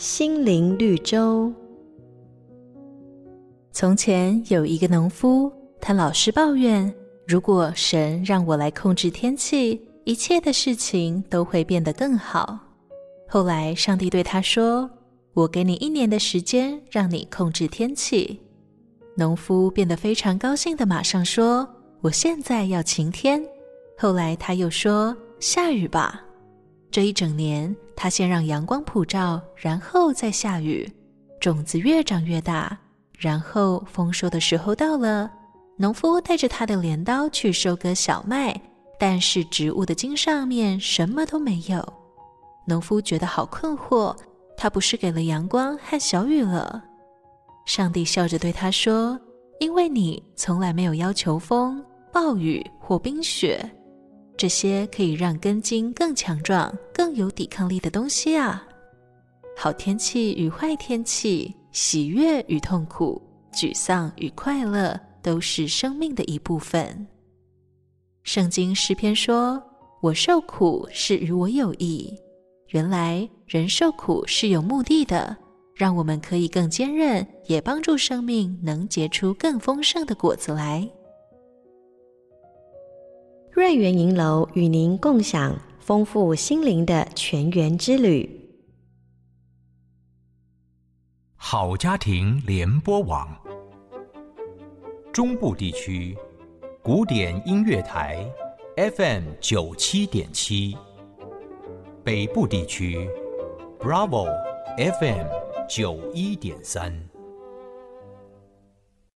[0.00, 1.52] 心灵绿洲。
[3.70, 6.90] 从前有一个农夫，他老是抱怨：
[7.28, 12.58] 如果神让我来控制天气，一切的事情都会变得更好。
[13.28, 14.88] 后来，上帝对他说
[15.34, 18.40] ：“我给你一年的时间，让你控制天气。”
[19.18, 21.68] 农夫变得非常高兴的，马上说
[22.00, 23.44] ：“我现在要晴天。”
[24.00, 26.24] 后来他又说：“下雨吧。”
[26.90, 30.90] 这一整年，他先让阳光普照，然后再下雨，
[31.40, 32.76] 种子越长越大。
[33.16, 35.30] 然后丰收的时候到了，
[35.76, 38.58] 农夫带着他的镰刀去收割小麦，
[38.98, 41.86] 但是植物的茎上面什么都没有。
[42.66, 44.16] 农夫觉得好困惑，
[44.56, 46.82] 他不是给了阳光和小雨了？
[47.66, 49.20] 上帝笑着对他说
[49.60, 53.70] ：“因为你从来没有要求风、暴雨或冰雪，
[54.40, 58.66] 这些可以让根茎更强壮、更有抵抗力的东西啊。
[59.54, 63.20] 好天气与坏天气。”喜悦与痛苦，
[63.52, 67.06] 沮丧与快乐，都是生命的一部分。
[68.24, 69.62] 圣经诗篇说
[70.02, 72.12] ：“我受苦是与我有益。”
[72.70, 75.36] 原来人受苦是有目的的，
[75.76, 80.90] 让我们可以更坚韧，也帮助生命能结出更丰盛的果子来。
[83.52, 88.48] 瑞园银楼与您共享丰富心灵的全员之旅。
[91.34, 93.28] 好家庭联播网，
[95.12, 96.16] 中部地区
[96.80, 98.24] 古典音乐台
[98.76, 100.76] FM 九七点七，
[102.04, 103.10] 北部地区
[103.80, 104.28] Bravo
[104.76, 105.26] FM
[105.68, 106.96] 九一点三。